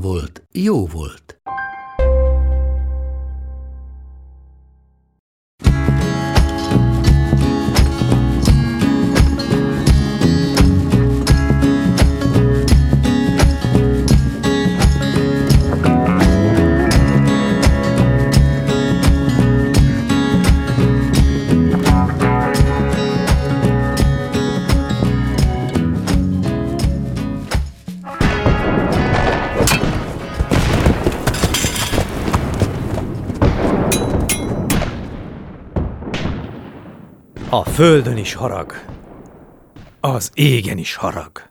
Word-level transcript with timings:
volt, 0.00 0.42
jó 0.52 0.86
volt. 0.86 1.35
A 37.50 37.64
földön 37.64 38.16
is 38.16 38.34
harag, 38.34 38.84
az 40.00 40.30
égen 40.34 40.78
is 40.78 40.94
harag. 40.94 41.50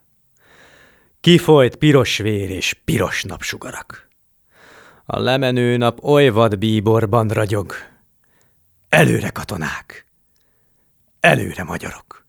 Kifolyt 1.20 1.76
piros 1.76 2.18
vér 2.18 2.50
és 2.50 2.74
piros 2.86 3.24
napsugarak. 3.24 4.08
A 5.06 5.20
lemenő 5.20 5.78
nap 5.78 6.04
oly 6.04 6.30
vad 6.30 6.58
bíborban 6.58 7.28
ragyog. 7.28 7.74
Előre 8.90 9.30
katonák, 9.30 10.06
előre 11.20 11.64
magyarok. 11.64 12.26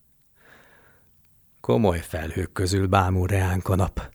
Komoly 1.61 2.01
felhők 2.08 2.53
közül 2.53 2.86
bámul 2.86 3.27
reánk 3.27 3.69
a 3.69 3.75
nap. 3.75 4.11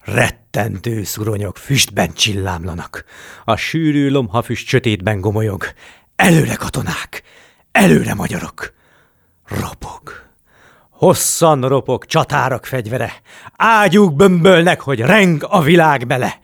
Rettentő 0.00 1.02
szuronyok 1.04 1.56
füstben 1.56 2.12
csillámlanak. 2.12 3.04
A 3.44 3.56
sűrű 3.56 4.10
lomhafüst 4.10 4.66
sötétben 4.66 5.20
gomolyog. 5.20 5.64
Előre 6.16 6.54
katonák, 6.54 7.22
előre 7.72 8.14
magyarok. 8.14 8.80
Ropog. 9.60 10.12
Hosszan 10.90 11.68
ropog 11.68 12.06
csatárak 12.06 12.66
fegyvere. 12.66 13.12
Ágyúk 13.56 14.16
bömbölnek, 14.16 14.80
hogy 14.80 15.00
reng 15.00 15.46
a 15.48 15.62
világ 15.62 16.06
bele. 16.06 16.40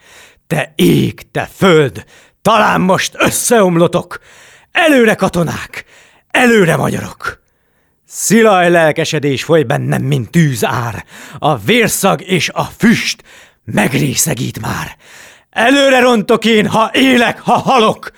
Te 0.47 0.73
ég, 0.77 1.31
te 1.31 1.49
föld, 1.55 2.05
talán 2.43 2.81
most 2.81 3.15
összeomlotok. 3.19 4.19
Előre 4.73 5.15
katonák, 5.15 5.85
előre 6.31 6.77
magyarok. 6.77 7.43
Szilaj 8.07 8.71
lelkesedés 8.71 9.45
foly 9.45 9.63
bennem, 9.63 10.03
mint 10.03 10.31
tűzár. 10.31 11.05
A 11.39 11.57
vérszag 11.57 12.23
és 12.23 12.49
a 12.49 12.65
füst 12.65 13.23
megrészegít 13.65 14.61
már. 14.61 14.97
Előre 15.51 16.01
rontok 16.01 16.45
én, 16.45 16.67
ha 16.67 16.91
élek, 16.93 17.41
ha 17.41 17.59
halok. 17.59 18.11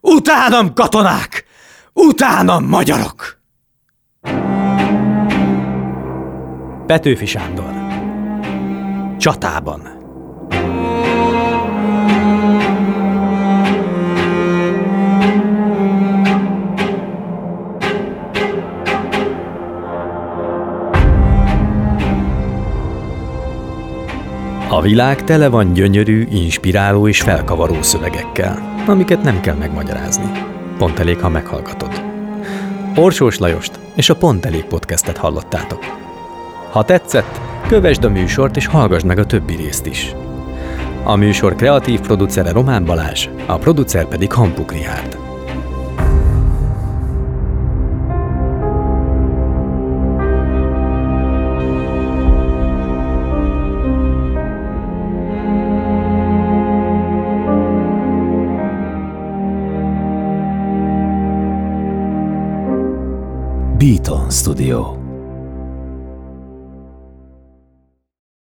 Utánam 0.00 0.72
katonák, 0.72 1.44
utánam 1.92 2.64
magyarok. 2.64 3.36
Petőfi 6.86 7.26
Sándor 7.26 7.72
Csatában 9.16 9.80
A 24.68 24.80
világ 24.80 25.24
tele 25.24 25.48
van 25.48 25.72
gyönyörű, 25.72 26.26
inspiráló 26.30 27.08
és 27.08 27.20
felkavaró 27.20 27.82
szövegekkel, 27.82 28.74
amiket 28.86 29.22
nem 29.22 29.40
kell 29.40 29.54
megmagyarázni. 29.54 30.30
Pont 30.78 30.98
elég, 30.98 31.18
ha 31.18 31.28
meghallgatod. 31.28 32.02
Orsós 32.96 33.38
Lajost 33.38 33.78
és 33.94 34.10
a 34.10 34.16
Pont 34.16 34.46
Elég 34.46 34.64
podcastet 34.64 35.16
hallottátok. 35.16 36.05
Ha 36.76 36.84
tetszett, 36.84 37.40
kövesd 37.68 38.04
a 38.04 38.08
műsort 38.08 38.56
és 38.56 38.66
hallgass 38.66 39.02
meg 39.02 39.18
a 39.18 39.26
többi 39.26 39.54
részt 39.54 39.86
is. 39.86 40.14
A 41.04 41.16
műsor 41.16 41.54
kreatív 41.54 42.00
producere 42.00 42.52
Román 42.52 42.84
Balázs, 42.84 43.28
a 43.46 43.56
producer 43.56 44.06
pedig 44.06 44.32
Hampuk 44.32 44.72
Rihárd. 44.72 45.18
Beaton 63.78 64.30
Studio. 64.30 64.95